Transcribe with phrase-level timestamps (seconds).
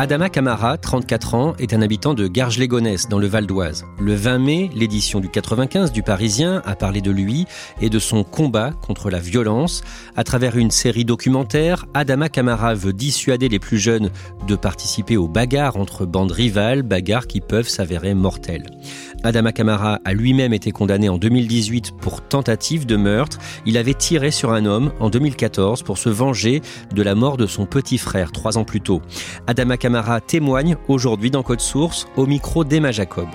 [0.00, 3.84] Adama Camara, 34 ans, est un habitant de Garges-les-Gonesse, dans le Val d'Oise.
[4.00, 7.44] Le 20 mai, l'édition du 95 du Parisien a parlé de lui
[7.82, 9.82] et de son combat contre la violence.
[10.16, 14.08] À travers une série documentaire, Adama Camara veut dissuader les plus jeunes
[14.48, 18.70] de participer aux bagarres entre bandes rivales, bagarres qui peuvent s'avérer mortelles.
[19.22, 23.36] Adama Camara a lui-même été condamné en 2018 pour tentative de meurtre.
[23.66, 26.62] Il avait tiré sur un homme en 2014 pour se venger
[26.94, 29.02] de la mort de son petit frère trois ans plus tôt.
[30.26, 33.28] Témoigne aujourd'hui dans Code Source au micro d'Emma Jacob.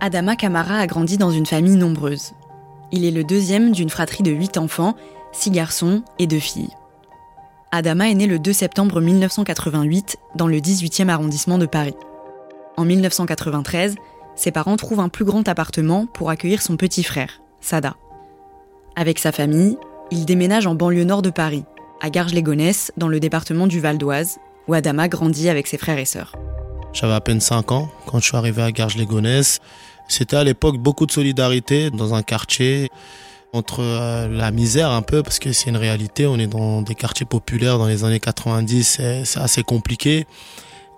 [0.00, 2.32] Adama Camara a grandi dans une famille nombreuse.
[2.92, 4.96] Il est le deuxième d'une fratrie de huit enfants,
[5.32, 6.68] six garçons et deux filles.
[7.72, 11.96] Adama est né le 2 septembre 1988 dans le 18e arrondissement de Paris.
[12.76, 13.96] En 1993,
[14.36, 17.96] ses parents trouvent un plus grand appartement pour accueillir son petit frère, Sada.
[18.96, 19.76] Avec sa famille,
[20.10, 21.64] il déménage en banlieue nord de Paris,
[22.00, 26.04] à Garges-les-Gonesse, dans le département du Val d'Oise, où Adama grandit avec ses frères et
[26.04, 26.34] sœurs.
[26.92, 29.60] J'avais à peine 5 ans quand je suis arrivé à Garges-les-Gonesse.
[30.08, 32.90] C'était à l'époque beaucoup de solidarité dans un quartier
[33.52, 36.94] entre euh, la misère un peu parce que c'est une réalité, on est dans des
[36.94, 40.26] quartiers populaires dans les années 90, c'est assez compliqué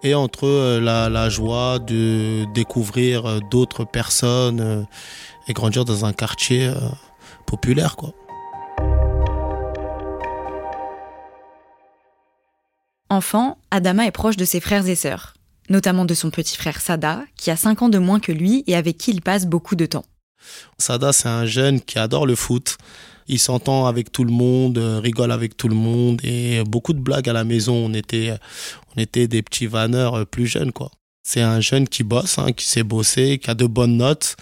[0.02, 4.86] et entre euh, la, la joie de découvrir euh, d'autres personnes
[5.48, 6.70] et grandir dans un quartier
[7.46, 8.12] populaire quoi.
[13.08, 15.34] Enfant, Adama est proche de ses frères et sœurs,
[15.70, 18.74] notamment de son petit frère Sada, qui a 5 ans de moins que lui et
[18.74, 20.04] avec qui il passe beaucoup de temps.
[20.78, 22.78] Sada, c'est un jeune qui adore le foot.
[23.28, 27.28] Il s'entend avec tout le monde, rigole avec tout le monde et beaucoup de blagues
[27.28, 27.74] à la maison.
[27.74, 28.34] On était,
[28.96, 30.90] on était des petits vanneurs plus jeunes, quoi.
[31.26, 34.36] C'est un jeune qui bosse, hein, qui sait bosser, qui a de bonnes notes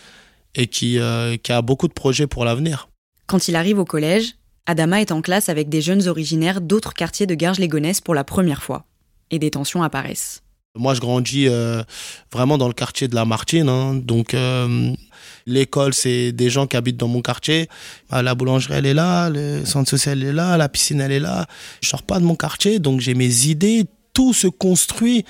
[0.55, 2.91] et qui, euh, qui a beaucoup de projets pour l'avenir.
[3.27, 4.35] Quand il arrive au collège,
[4.67, 8.63] Adama est en classe avec des jeunes originaires d'autres quartiers de Garges-les-Gonesse pour la première
[8.63, 8.85] fois.
[9.31, 10.44] Et des tensions apparaissent.
[10.77, 11.85] Moi, je grandis euh,
[12.33, 13.69] vraiment dans le quartier de la Martine.
[13.69, 13.95] Hein.
[13.95, 14.93] donc, euh,
[15.47, 17.69] l'école, c'est des gens qui habitent dans mon quartier.
[18.11, 21.21] Ah, la boulangerie, elle est là, le centre social est là, la piscine, elle est
[21.21, 21.47] là.
[21.81, 23.85] Je sors pas de mon quartier, donc j'ai mes idées.
[24.15, 25.25] Tout se construit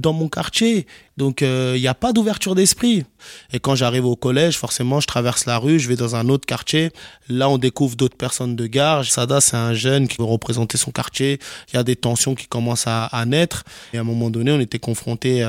[0.00, 0.86] dans mon quartier.
[1.16, 3.04] Donc, il n'y a pas d'ouverture d'esprit.
[3.52, 6.46] Et quand j'arrive au collège, forcément, je traverse la rue, je vais dans un autre
[6.46, 6.90] quartier.
[7.28, 9.04] Là, on découvre d'autres personnes de gare.
[9.04, 11.40] Sada, c'est un jeune qui veut représenter son quartier.
[11.72, 13.64] Il y a des tensions qui commencent à, naître.
[13.92, 15.42] Et à un moment donné, on était confronté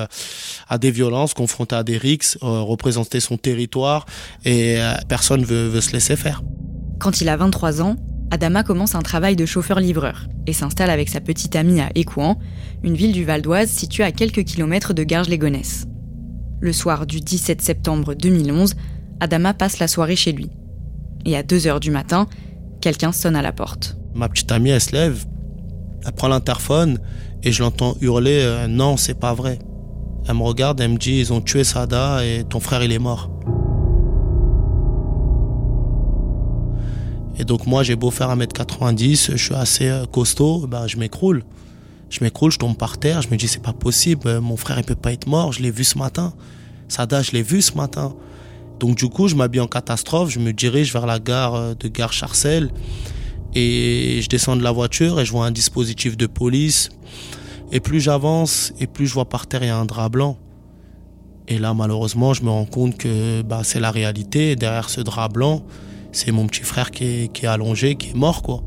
[0.68, 4.06] à des violences, confronté à des rixes, euh, représenter son territoire.
[4.46, 6.42] Et euh, personne veut, veut se laisser faire.
[7.00, 7.96] Quand il a 23 ans,
[8.32, 12.38] Adama commence un travail de chauffeur-livreur et s'installe avec sa petite amie à Écouen,
[12.84, 15.88] une ville du Val d'Oise située à quelques kilomètres de Garges-les-Gonesse.
[16.62, 18.76] Le soir du 17 septembre 2011,
[19.20, 20.50] Adama passe la soirée chez lui.
[21.26, 22.28] Et à 2 heures du matin,
[22.82, 23.98] quelqu'un sonne à la porte.
[24.14, 25.26] Ma petite amie, elle se lève,
[26.06, 27.00] elle prend l'interphone
[27.44, 29.60] et je l'entends hurler euh, Non, c'est pas vrai.
[30.28, 33.00] Elle me regarde, elle me dit Ils ont tué Sada et ton frère, il est
[33.00, 33.32] mort.
[37.40, 41.44] Et donc moi j'ai beau faire 1m90, je suis assez euh, costaud, ben, je m'écroule.
[42.10, 44.78] Je m'écroule, je tombe par terre, je me dis c'est pas possible, euh, mon frère
[44.78, 46.34] il peut pas être mort, je l'ai vu ce matin.
[46.90, 48.14] Sada, je l'ai vu ce matin.
[48.80, 51.88] Donc du coup, je m'habille en catastrophe, je me dirige vers la gare euh, de
[51.88, 52.72] Gare Charcel
[53.56, 56.90] et je descends de la voiture et je vois un dispositif de police.
[57.72, 60.38] Et plus j'avance et plus je vois par terre il y a un drap blanc.
[61.48, 64.56] Et là malheureusement, je me rends compte que bah, c'est la réalité.
[64.58, 65.64] Derrière ce drap blanc,
[66.12, 68.64] c'est mon petit frère qui est, qui est allongé, qui est mort, quoi.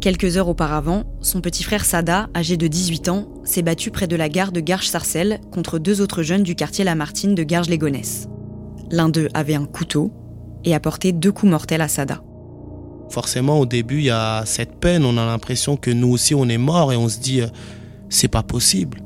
[0.00, 4.14] Quelques heures auparavant, son petit frère Sada, âgé de 18 ans, s'est battu près de
[4.14, 8.28] la gare de Garges-Sarcelles contre deux autres jeunes du quartier Lamartine de Garges-les-Gonesse.
[8.90, 10.12] L'un d'eux avait un couteau
[10.64, 12.22] et a porté deux coups mortels à Sada.
[13.10, 16.48] Forcément, au début, il y a cette peine, on a l'impression que nous aussi on
[16.48, 17.46] est mort et on se dit, euh,
[18.08, 19.00] c'est pas possible.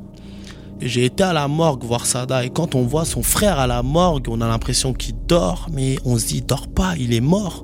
[0.83, 3.83] J'ai été à la morgue voir Sada et quand on voit son frère à la
[3.83, 7.21] morgue, on a l'impression qu'il dort, mais on se dit, il dort pas, il est
[7.21, 7.63] mort.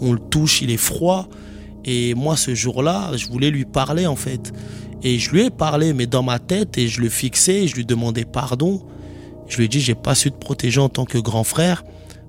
[0.00, 1.28] On le touche, il est froid.
[1.84, 4.52] Et moi, ce jour-là, je voulais lui parler en fait.
[5.04, 7.76] Et je lui ai parlé, mais dans ma tête, et je le fixais, et je
[7.76, 8.82] lui demandais pardon.
[9.46, 11.84] Je lui ai dit, j'ai pas su te protéger en tant que grand frère,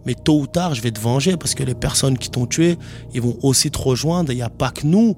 [0.05, 2.77] mais tôt ou tard, je vais te venger parce que les personnes qui t'ont tué,
[3.15, 4.31] ils vont aussi te rejoindre.
[4.31, 5.15] Il n'y a pas que nous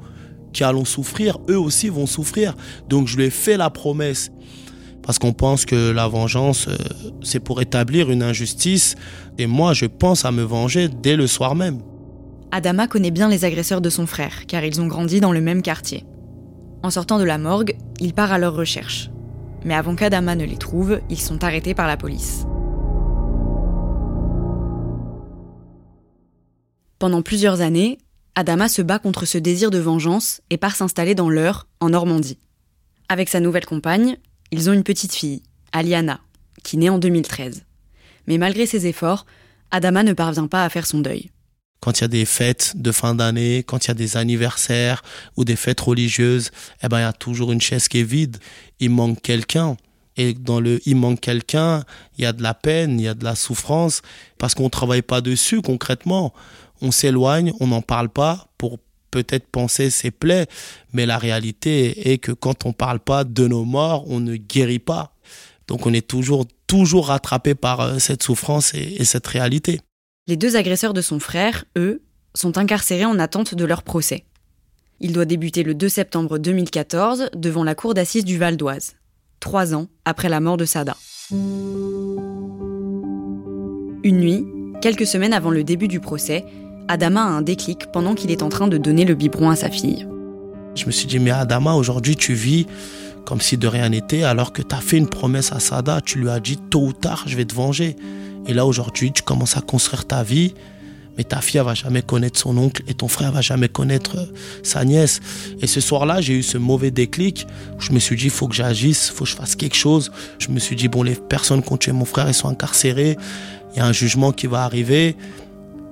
[0.53, 2.55] qui allons souffrir, eux aussi vont souffrir.
[2.87, 4.31] Donc je lui ai fait la promesse.
[5.09, 6.77] Parce qu'on pense que la vengeance, euh,
[7.23, 8.93] c'est pour établir une injustice.
[9.39, 11.81] Et moi, je pense à me venger dès le soir même.
[12.51, 15.63] Adama connaît bien les agresseurs de son frère, car ils ont grandi dans le même
[15.63, 16.05] quartier.
[16.83, 19.09] En sortant de la morgue, il part à leur recherche.
[19.65, 22.45] Mais avant qu'Adama ne les trouve, ils sont arrêtés par la police.
[26.99, 27.97] Pendant plusieurs années,
[28.35, 32.37] Adama se bat contre ce désir de vengeance et part s'installer dans l'Eure, en Normandie.
[33.11, 34.17] Avec sa nouvelle compagne,
[34.51, 36.19] ils ont une petite fille, Aliana,
[36.63, 37.63] qui naît en 2013.
[38.27, 39.25] Mais malgré ses efforts,
[39.71, 41.29] Adama ne parvient pas à faire son deuil
[41.79, 45.01] quand il y a des fêtes de fin d'année, quand il y a des anniversaires
[45.37, 46.51] ou des fêtes religieuses,
[46.83, 48.37] eh ben, il y a toujours une chaise qui est vide.
[48.79, 49.77] Il manque quelqu'un.
[50.17, 51.83] Et dans le il manque quelqu'un,
[52.17, 54.01] il y a de la peine, il y a de la souffrance,
[54.37, 56.33] parce qu'on ne travaille pas dessus concrètement.
[56.81, 60.47] On s'éloigne, on n'en parle pas pour peut-être penser ses plaies,
[60.93, 64.35] mais la réalité est que quand on ne parle pas de nos morts, on ne
[64.35, 65.13] guérit pas.
[65.67, 69.79] Donc on est toujours, toujours rattrapé par euh, cette souffrance et cette réalité.
[70.27, 72.01] Les deux agresseurs de son frère, eux,
[72.35, 74.25] sont incarcérés en attente de leur procès.
[74.99, 78.95] Il doit débuter le 2 septembre 2014 devant la cour d'assises du Val d'Oise,
[79.39, 80.97] trois ans après la mort de Sada.
[84.03, 84.45] Une nuit,
[84.81, 86.45] quelques semaines avant le début du procès,
[86.89, 89.69] Adama a un déclic pendant qu'il est en train de donner le biberon à sa
[89.69, 90.07] fille.
[90.73, 92.65] Je me suis dit, mais Adama, aujourd'hui tu vis
[93.25, 96.17] comme si de rien n'était, alors que tu as fait une promesse à Sada, tu
[96.17, 97.95] lui as dit tôt ou tard, je vais te venger.
[98.47, 100.55] Et là, aujourd'hui, tu commences à construire ta vie,
[101.15, 104.17] mais ta fille, elle va jamais connaître son oncle et ton frère va jamais connaître
[104.17, 104.25] euh,
[104.63, 105.19] sa nièce.
[105.61, 107.45] Et ce soir-là, j'ai eu ce mauvais déclic.
[107.77, 110.11] je me suis dit, faut que j'agisse, faut que je fasse quelque chose.
[110.39, 113.15] Je me suis dit, bon, les personnes qui ont tué mon frère, ils sont incarcérées.
[113.75, 115.15] Il y a un jugement qui va arriver.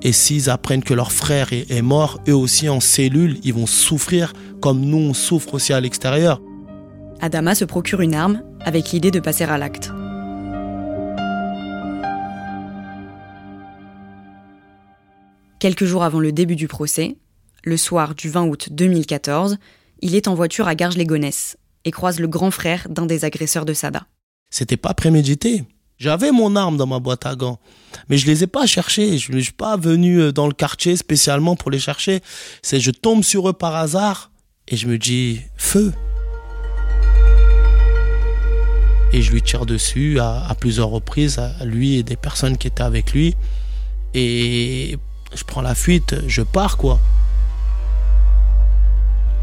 [0.01, 4.33] Et s'ils apprennent que leur frère est, mort, eux aussi en cellule, ils vont souffrir
[4.61, 6.41] comme nous, on souffre aussi à l'extérieur.
[7.19, 9.91] Adama se procure une arme avec l'idée de passer à l'acte.
[15.59, 17.17] Quelques jours avant le début du procès,
[17.63, 19.57] le soir du 20 août 2014,
[20.01, 23.73] il est en voiture à Garges-les-Gonesse et croise le grand frère d'un des agresseurs de
[23.73, 24.05] Sada.
[24.51, 25.63] C'était pas prémédité.
[25.99, 27.57] J'avais mon arme dans ma boîte à gants,
[28.07, 29.17] mais je les ai pas cherchés.
[29.17, 32.21] Je ne suis pas venu euh, dans le quartier spécialement pour les chercher.
[32.61, 34.29] C'est je tombe sur eux par hasard
[34.67, 35.91] et je me dis feu.
[39.11, 42.67] Et je lui tire dessus à, à plusieurs reprises, à lui et des personnes qui
[42.67, 43.35] étaient avec lui.
[44.13, 44.97] Et
[45.33, 46.99] je prends la fuite, je pars quoi.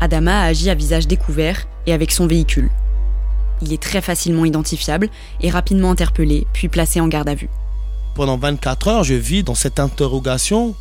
[0.00, 2.70] Adama a agi à visage découvert et avec son véhicule.
[3.64, 5.08] Il est très facilement identifiable
[5.40, 7.48] et rapidement interpellé, puis placé en garde à vue.
[8.14, 10.74] Pendant 24 heures, je vis dans cette interrogation,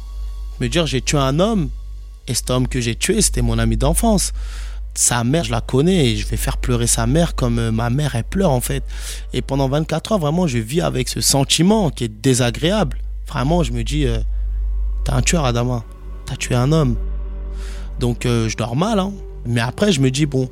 [0.59, 1.69] me dire j'ai tué un homme,
[2.27, 4.33] et cet homme que j'ai tué, c'était mon ami d'enfance.
[4.95, 7.89] Sa mère, je la connais et je vais faire pleurer sa mère comme euh, ma
[7.89, 8.83] mère, elle pleure en fait.
[9.33, 12.99] Et pendant 24 heures, vraiment, je vis avec ce sentiment qui est désagréable.
[13.27, 14.19] Vraiment, je me dis, euh,
[15.03, 15.83] T'es un tueur, Adama.
[16.25, 16.95] T'as tué un homme.
[17.99, 19.11] Donc euh, je dors mal, hein.
[19.45, 20.49] Mais après, je me dis, bon,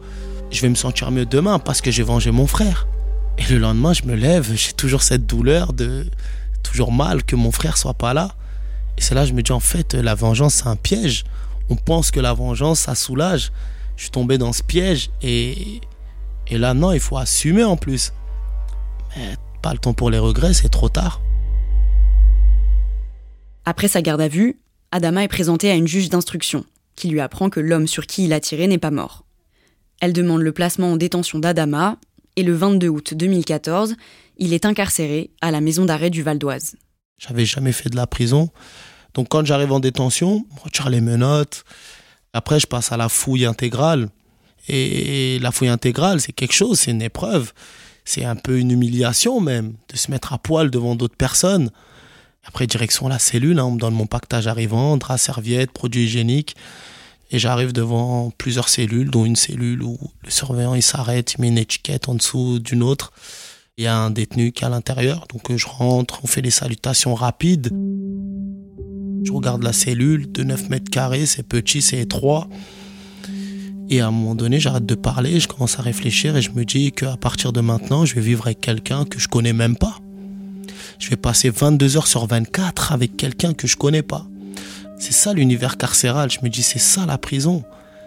[0.52, 2.88] je vais me sentir mieux demain parce que j'ai vengé mon frère.
[3.38, 6.06] Et le lendemain, je me lève, j'ai toujours cette douleur de.
[6.64, 8.36] toujours mal que mon frère soit pas là.
[8.98, 11.24] Et c'est là que je me dis, en fait, la vengeance, c'est un piège.
[11.70, 13.52] On pense que la vengeance, ça soulage.
[13.96, 15.82] Je suis tombé dans ce piège et.
[16.48, 18.12] Et là, non, il faut assumer en plus.
[19.16, 21.22] Mais pas le temps pour les regrets, c'est trop tard.
[23.64, 24.60] Après sa garde à vue,
[24.92, 26.66] Adama est présentée à une juge d'instruction,
[26.96, 29.24] qui lui apprend que l'homme sur qui il a tiré n'est pas mort.
[30.02, 31.98] Elle demande le placement en détention d'Adama,
[32.36, 33.96] et le 22 août 2014,
[34.38, 36.76] il est incarcéré à la maison d'arrêt du Val d'Oise.
[37.20, 38.50] J'avais jamais fait de la prison,
[39.14, 41.64] donc quand j'arrive en détention, je retire les menottes.
[42.34, 44.10] Après, je passe à la fouille intégrale.
[44.68, 47.52] Et la fouille intégrale, c'est quelque chose, c'est une épreuve.
[48.04, 51.70] C'est un peu une humiliation même, de se mettre à poil devant d'autres personnes
[52.44, 56.56] Après, direction la cellule, on me donne mon pactage arrivant, drap, serviette, produits hygiéniques.
[57.32, 61.48] Et j'arrive devant plusieurs cellules, dont une cellule où le surveillant il s'arrête, il met
[61.48, 63.14] une étiquette en dessous d'une autre.
[63.78, 66.42] Il y a un détenu qui est à l'intérieur, donc euh, je rentre, on fait
[66.42, 67.70] les salutations rapides.
[69.24, 72.50] Je regarde la cellule de 9 mètres carrés, c'est petit, c'est étroit.
[73.90, 76.66] Et à un moment donné, j'arrête de parler, je commence à réfléchir et je me
[76.66, 79.98] dis qu'à partir de maintenant, je vais vivre avec quelqu'un que je connais même pas.
[81.00, 84.28] Je vais passer 22 heures sur 24 avec quelqu'un que je connais pas.
[85.02, 86.30] C'est ça l'univers carcéral.
[86.30, 87.64] Je me dis, c'est ça la prison.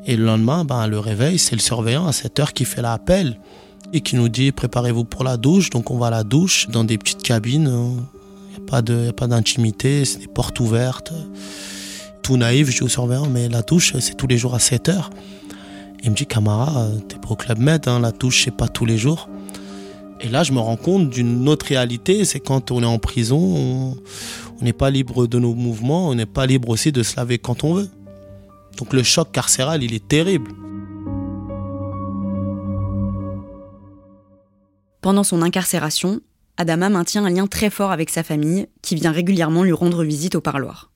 [0.06, 3.36] Et le lendemain, ben, le réveil, c'est le surveillant à 7 heures qui fait l'appel
[3.92, 5.70] et qui nous dit préparez-vous pour la douche.
[5.70, 7.66] Donc on va à la douche dans des petites cabines.
[7.66, 11.12] Il n'y a pas d'intimité, c'est des portes ouvertes.
[12.22, 14.88] Tout naïf, je dis au surveillant, mais la douche, c'est tous les jours à 7
[14.88, 15.10] heures.
[16.04, 18.86] Il me dit, Camara, t'es pas au Club Med, hein, la douche, c'est pas tous
[18.86, 19.28] les jours.
[20.20, 23.38] Et là, je me rends compte d'une autre réalité, c'est quand on est en prison,
[23.38, 23.96] on
[24.60, 27.64] n'est pas libre de nos mouvements, on n'est pas libre aussi de se laver quand
[27.64, 27.90] on veut.
[28.76, 30.52] Donc le choc carcéral, il est terrible.
[35.00, 36.20] Pendant son incarcération,
[36.56, 40.34] Adama maintient un lien très fort avec sa famille, qui vient régulièrement lui rendre visite
[40.34, 40.90] au parloir.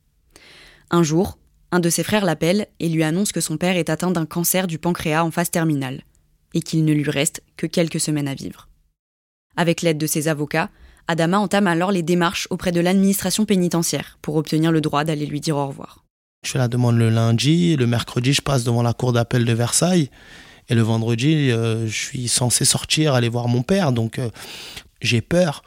[0.90, 1.38] Un jour,
[1.72, 4.66] un de ses frères l'appelle et lui annonce que son père est atteint d'un cancer
[4.66, 6.04] du pancréas en phase terminale,
[6.54, 8.68] et qu'il ne lui reste que quelques semaines à vivre.
[9.56, 10.70] Avec l'aide de ses avocats,
[11.08, 15.40] Adama entame alors les démarches auprès de l'administration pénitentiaire pour obtenir le droit d'aller lui
[15.40, 16.04] dire au revoir.
[16.44, 19.52] Je fais la demande le lundi, le mercredi je passe devant la cour d'appel de
[19.52, 20.10] Versailles
[20.68, 24.28] et le vendredi euh, je suis censé sortir aller voir mon père donc euh,
[25.00, 25.62] j'ai peur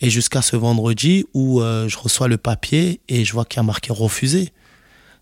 [0.00, 3.60] et jusqu'à ce vendredi où euh, je reçois le papier et je vois qu'il y
[3.60, 4.52] a marqué refusé.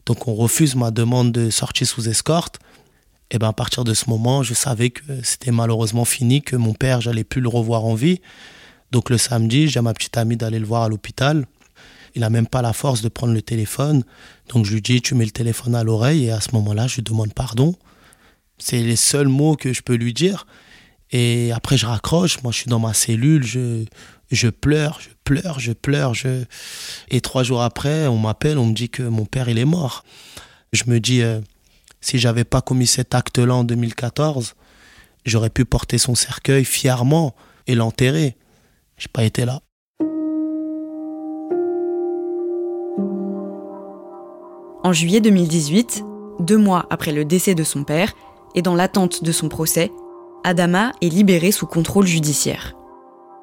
[0.05, 2.61] Donc on refuse ma demande de sortie sous escorte
[3.31, 6.75] et ben à partir de ce moment, je savais que c'était malheureusement fini, que mon
[6.75, 8.21] père, j'allais plus le revoir en vie.
[8.93, 11.47] Donc le samedi, j'ai ma petite amie d'aller le voir à l'hôpital.
[12.15, 14.03] Il n'a même pas la force de prendre le téléphone.
[14.49, 16.97] Donc je lui dis, tu mets le téléphone à l'oreille et à ce moment-là, je
[16.97, 17.75] lui demande pardon.
[18.59, 20.47] C'est les seuls mots que je peux lui dire.
[21.11, 22.43] Et après, je raccroche.
[22.43, 23.45] Moi, je suis dans ma cellule.
[23.45, 23.85] Je,
[24.31, 26.15] je pleure, je pleure, je pleure.
[26.15, 26.45] Je...
[27.11, 30.05] Et trois jours après, on m'appelle, on me dit que mon père, il est mort.
[30.73, 31.41] Je me dis, euh,
[32.01, 34.55] si j'avais pas commis cet acte-là en 2014,
[35.25, 37.35] j'aurais pu porter son cercueil fièrement
[37.67, 38.37] et l'enterrer.
[38.97, 39.61] J'ai pas été là.
[44.83, 46.05] En juillet 2018,
[46.41, 48.13] deux mois après le décès de son père
[48.55, 49.91] et dans l'attente de son procès,
[50.45, 52.75] Adama est libéré sous contrôle judiciaire.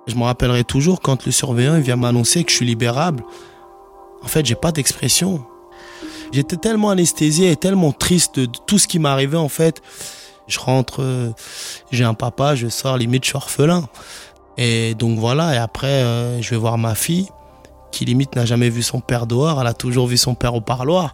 [0.08, 3.24] Je me rappellerai toujours quand le surveillant vient m'annoncer que je suis libérable.
[4.24, 5.46] En fait, j'ai pas d'expression.
[6.32, 9.82] J'étais tellement anesthésié et tellement triste de tout ce qui m'arrivait en fait.
[10.48, 11.32] Je rentre, euh,
[11.92, 13.88] j'ai un papa, je sors, limite je suis orphelin.
[14.58, 17.28] Et donc voilà, et après euh, je vais voir ma fille
[17.92, 20.62] qui limite n'a jamais vu son père dehors, elle a toujours vu son père au
[20.62, 21.14] parloir.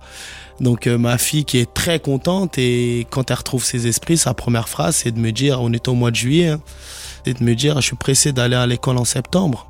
[0.60, 4.34] Donc euh, ma fille qui est très contente et quand elle retrouve ses esprits, sa
[4.34, 6.60] première phrase c'est de me dire, on est au mois de juillet, hein,
[7.25, 9.67] de me dire je suis pressé d'aller à l'école en septembre.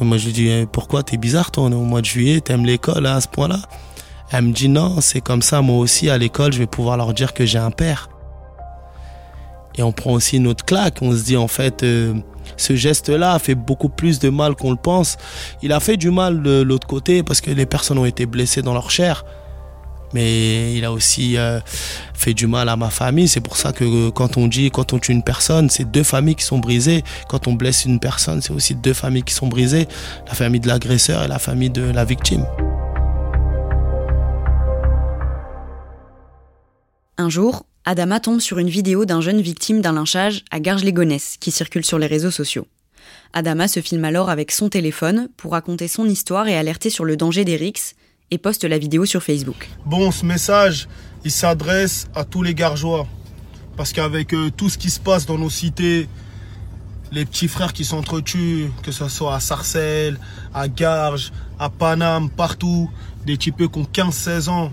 [0.00, 2.40] moi je lui dis eh, pourquoi t'es bizarre toi, on est au mois de juillet,
[2.40, 3.60] t'aimes l'école hein, à ce point-là?
[4.30, 7.14] Elle me dit non, c'est comme ça, moi aussi à l'école, je vais pouvoir leur
[7.14, 8.08] dire que j'ai un père.
[9.76, 12.14] Et on prend aussi une autre claque, on se dit en fait, euh,
[12.56, 15.16] ce geste-là a fait beaucoup plus de mal qu'on le pense.
[15.62, 18.62] Il a fait du mal de l'autre côté parce que les personnes ont été blessées
[18.62, 19.24] dans leur chair.
[20.14, 21.60] Mais il a aussi euh,
[22.14, 23.28] fait du mal à ma famille.
[23.28, 26.36] C'est pour ça que quand on dit, quand on tue une personne, c'est deux familles
[26.36, 27.02] qui sont brisées.
[27.28, 29.88] Quand on blesse une personne, c'est aussi deux familles qui sont brisées.
[30.26, 32.46] La famille de l'agresseur et la famille de la victime.
[37.18, 41.52] Un jour, Adama tombe sur une vidéo d'un jeune victime d'un lynchage à Garges-les-Gonesse qui
[41.52, 42.66] circule sur les réseaux sociaux.
[43.32, 47.16] Adama se filme alors avec son téléphone pour raconter son histoire et alerter sur le
[47.16, 47.72] danger des
[48.32, 49.68] et poste la vidéo sur Facebook.
[49.84, 50.88] Bon, ce message,
[51.24, 53.06] il s'adresse à tous les gargeois.
[53.76, 56.08] Parce qu'avec euh, tout ce qui se passe dans nos cités,
[57.12, 60.18] les petits frères qui s'entretuent, que ce soit à Sarcelles,
[60.52, 62.90] à Garges, à Paname, partout,
[63.26, 64.72] des types qui ont 15-16 ans,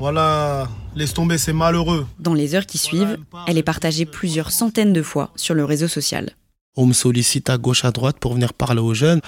[0.00, 2.06] voilà, laisse tomber, c'est malheureux.
[2.18, 5.88] Dans les heures qui suivent, elle est partagée plusieurs centaines de fois sur le réseau
[5.88, 6.30] social.
[6.76, 9.20] On me sollicite à gauche, à droite pour venir parler aux jeunes.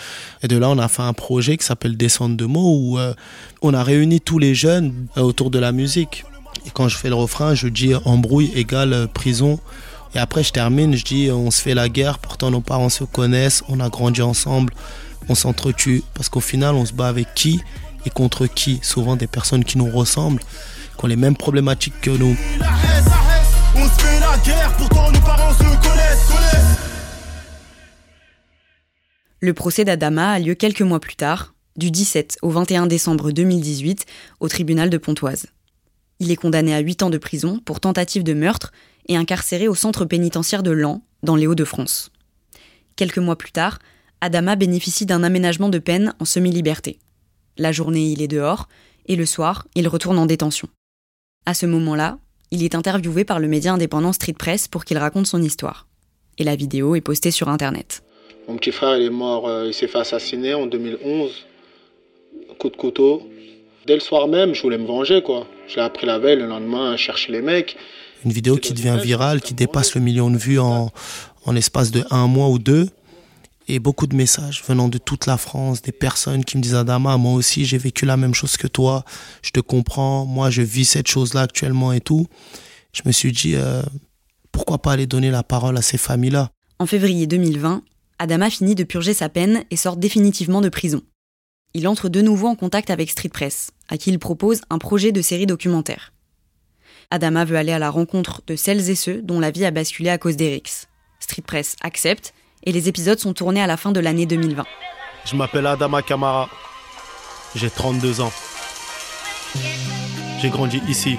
[0.43, 3.15] Et de là, on a fait un projet qui s'appelle Descendre de mots où euh,
[3.63, 6.25] on a réuni tous les jeunes euh, autour de la musique.
[6.67, 9.59] Et quand je fais le refrain, je dis embrouille égale euh, prison.
[10.15, 13.05] Et après, je termine, je dis on se fait la guerre, pourtant nos parents se
[13.05, 14.73] connaissent, on a grandi ensemble,
[15.29, 16.03] on s'entretue.
[16.15, 17.61] Parce qu'au final, on se bat avec qui
[18.07, 18.81] et contre qui?
[18.83, 20.43] Souvent des personnes qui nous ressemblent,
[21.09, 22.37] les mêmes problématiques que nous.
[29.43, 34.05] Le procès d'Adama a lieu quelques mois plus tard, du 17 au 21 décembre 2018
[34.41, 35.47] au tribunal de Pontoise.
[36.19, 38.73] Il est condamné à 8 ans de prison pour tentative de meurtre
[39.09, 42.11] et incarcéré au centre pénitentiaire de Lens, dans les Hauts-de-France.
[42.97, 43.79] Quelques mois plus tard,
[44.21, 46.99] Adama bénéficie d'un aménagement de peine en semi-liberté.
[47.57, 48.69] La journée, il est dehors,
[49.07, 50.69] et le soir, il retourne en détention.
[51.47, 52.19] À ce moment-là,
[52.51, 55.87] il est interviewé par le média indépendant Street Press pour qu'il raconte son histoire.
[56.39, 58.03] Et la vidéo est postée sur Internet.
[58.49, 61.31] Mon petit frère, il est mort, euh, il s'est fait assassiner en 2011.
[62.59, 63.29] Coup de couteau.
[63.87, 65.47] Dès le soir même, je voulais me venger, quoi.
[65.67, 67.77] Je l'ai appris la veille, le lendemain, chercher les mecs.
[68.25, 70.91] Une vidéo qui devient virale, qui dépasse le million de vues en,
[71.47, 72.89] en l'espace de un mois ou deux.
[73.69, 77.17] Et beaucoup de messages venant de toute la France, des personnes qui me disent Adama,
[77.17, 79.05] moi aussi j'ai vécu la même chose que toi,
[79.43, 82.27] je te comprends, moi je vis cette chose-là actuellement et tout.
[82.93, 83.83] Je me suis dit, euh,
[84.51, 86.51] pourquoi pas aller donner la parole à ces familles-là?
[86.79, 87.83] En février 2020,
[88.19, 91.03] Adama finit de purger sa peine et sort définitivement de prison.
[91.73, 95.13] Il entre de nouveau en contact avec Street Press, à qui il propose un projet
[95.13, 96.13] de série documentaire.
[97.11, 100.11] Adama veut aller à la rencontre de celles et ceux dont la vie a basculé
[100.11, 100.87] à cause d'Erix.
[101.21, 104.65] Street Press accepte et les épisodes sont tournés à la fin de l'année 2020.
[105.25, 106.49] Je m'appelle Adama Kamara.
[107.55, 108.33] J'ai 32 ans.
[110.41, 111.17] J'ai grandi ici,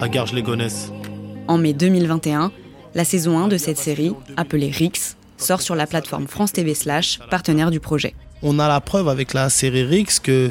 [0.00, 0.90] à Garges-les-Gonesse.
[1.46, 2.52] En mai 2021,
[2.94, 7.20] la saison 1 de cette série, appelée Rix, sort sur la plateforme France TV Slash,
[7.30, 8.14] partenaire du projet.
[8.42, 10.50] On a la preuve avec la série Rix que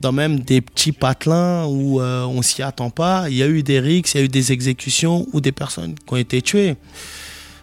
[0.00, 3.62] dans même des petits patelins où euh, on s'y attend pas, il y a eu
[3.62, 6.76] des Rix, il y a eu des exécutions ou des personnes qui ont été tuées.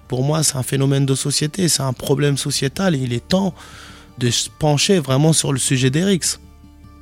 [0.07, 3.53] Pour moi, c'est un phénomène de société, c'est un problème sociétal et il est temps
[4.17, 6.39] de se pencher vraiment sur le sujet des Rix.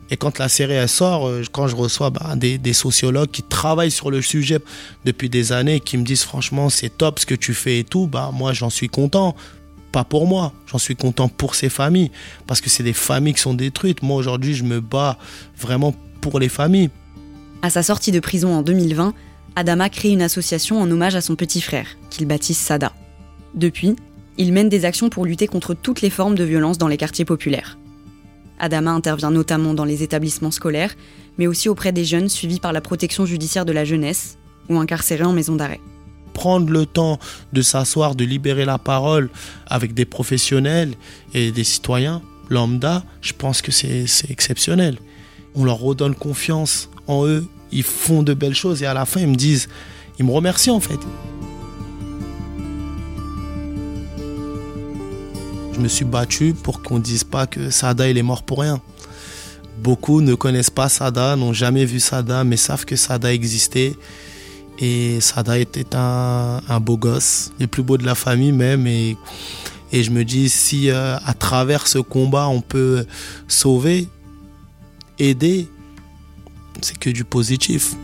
[0.10, 4.12] Et quand la série sort, euh, quand je reçois bah, des, sociologues qui travaillent sur
[4.12, 4.60] le sujet
[5.06, 8.08] depuis des années, qui me disent franchement c'est top ce que tu fais et tout,
[8.08, 9.36] bah moi j'en suis content.
[9.92, 12.12] Pas pour moi, j'en suis content pour ces familles,
[12.48, 14.02] parce que c'est des familles qui sont détruites.
[14.02, 15.18] Moi aujourd'hui je me bats
[15.58, 16.90] vraiment pour les familles.
[17.62, 19.14] À sa sortie de prison en 2020,
[19.56, 22.92] Adama crée une association en hommage à son petit frère, qu'il baptise Sada.
[23.54, 23.96] Depuis,
[24.38, 27.26] il mène des actions pour lutter contre toutes les formes de violence dans les quartiers
[27.26, 27.78] populaires.
[28.60, 30.96] Adama intervient notamment dans les établissements scolaires,
[31.38, 34.38] mais aussi auprès des jeunes suivis par la protection judiciaire de la jeunesse
[34.70, 35.82] ou incarcérés en maison d'arrêt.
[36.34, 37.20] Prendre le temps
[37.52, 39.30] de s'asseoir, de libérer la parole
[39.68, 40.94] avec des professionnels
[41.34, 44.98] et des citoyens lambda, je pense que c'est exceptionnel.
[45.56, 49.22] On leur redonne confiance en eux, ils font de belles choses et à la fin
[49.22, 49.68] ils me disent,
[50.20, 51.00] ils me remercient en fait.
[55.74, 58.62] Je me suis battu pour qu'on ne dise pas que Sada il est mort pour
[58.62, 58.80] rien.
[59.80, 63.96] Beaucoup ne connaissent pas Sada, n'ont jamais vu Sada, mais savent que Sada existait.
[64.80, 68.86] Et Sada était un, beau gosse, le plus beau de la famille même.
[68.86, 69.18] Et,
[69.92, 73.06] et je me dis, si euh, à travers ce combat, on peut
[73.48, 74.08] sauver,
[75.18, 75.68] aider,
[76.82, 77.96] c'est que du positif.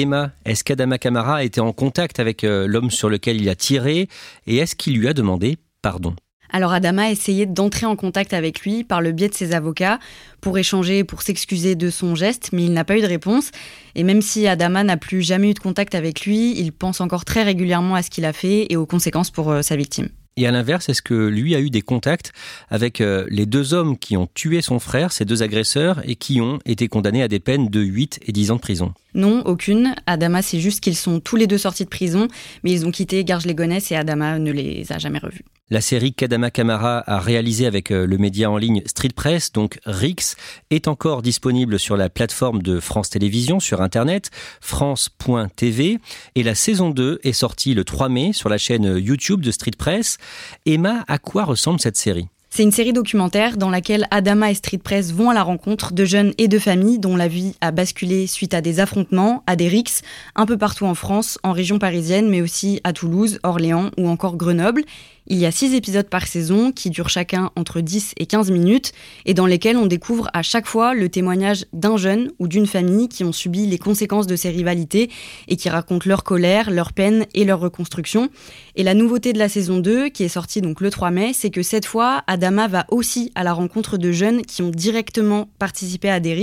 [0.00, 3.54] Emma, est-ce qu'Adama Kamara a été en contact avec euh, l'homme sur lequel il a
[3.54, 4.08] tiré
[4.46, 6.14] et est-ce qu'il lui a demandé pardon?
[6.50, 9.98] Alors Adama a essayé d'entrer en contact avec lui par le biais de ses avocats
[10.40, 13.50] pour échanger, pour s'excuser de son geste, mais il n'a pas eu de réponse.
[13.94, 17.24] Et même si Adama n'a plus jamais eu de contact avec lui, il pense encore
[17.24, 20.08] très régulièrement à ce qu'il a fait et aux conséquences pour euh, sa victime.
[20.38, 22.32] Et à l'inverse, est-ce que lui a eu des contacts
[22.70, 26.40] avec euh, les deux hommes qui ont tué son frère, ces deux agresseurs, et qui
[26.40, 28.94] ont été condamnés à des peines de 8 et 10 ans de prison?
[29.14, 29.96] Non, aucune.
[30.06, 32.28] Adama, c'est juste qu'ils sont tous les deux sortis de prison,
[32.62, 35.44] mais ils ont quitté Garges-les-Gonesse et Adama ne les a jamais revus.
[35.70, 39.78] La série qu'Adama Kamara a réalisée avec euh, le média en ligne Street Press, donc
[39.84, 40.34] Rix,
[40.70, 44.30] est encore disponible sur la plateforme de France Télévisions sur internet,
[44.62, 45.98] france.tv,
[46.36, 49.72] et la saison 2 est sortie le 3 mai sur la chaîne YouTube de Street
[49.76, 50.16] Press.
[50.64, 52.28] Emma, à quoi ressemble cette série?
[52.50, 56.04] C'est une série documentaire dans laquelle Adama et Street Press vont à la rencontre de
[56.04, 59.68] jeunes et de familles dont la vie a basculé suite à des affrontements, à des
[59.68, 60.00] rixes,
[60.34, 64.36] un peu partout en France, en région parisienne, mais aussi à Toulouse, Orléans ou encore
[64.36, 64.82] Grenoble.
[65.30, 68.92] Il y a six épisodes par saison qui durent chacun entre 10 et 15 minutes
[69.26, 73.10] et dans lesquels on découvre à chaque fois le témoignage d'un jeune ou d'une famille
[73.10, 75.10] qui ont subi les conséquences de ces rivalités
[75.46, 78.30] et qui racontent leur colère, leur peine et leur reconstruction.
[78.74, 81.50] Et la nouveauté de la saison 2, qui est sortie donc le 3 mai, c'est
[81.50, 86.08] que cette fois, Adama va aussi à la rencontre de jeunes qui ont directement participé
[86.08, 86.38] à des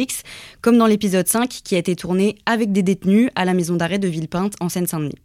[0.61, 3.97] comme dans l'épisode 5 qui a été tourné avec des détenus à la maison d'arrêt
[3.97, 5.24] de Villepinte en Seine-Saint-Denis.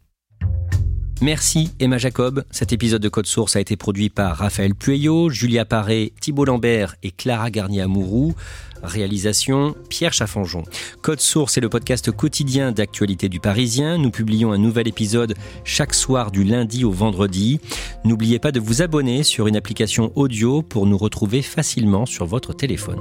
[1.21, 2.45] Merci Emma Jacob.
[2.51, 6.97] Cet épisode de Code Source a été produit par Raphaël Pueyo, Julia Paré, Thibault Lambert
[7.03, 8.35] et Clara Garnier-Amouroux.
[8.83, 10.63] Réalisation Pierre Chaffanjon.
[11.03, 13.99] Code Source est le podcast quotidien d'actualité du Parisien.
[13.99, 17.61] Nous publions un nouvel épisode chaque soir du lundi au vendredi.
[18.05, 22.55] N'oubliez pas de vous abonner sur une application audio pour nous retrouver facilement sur votre
[22.55, 23.01] téléphone.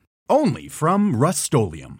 [0.31, 1.99] only from Rust-Oleum.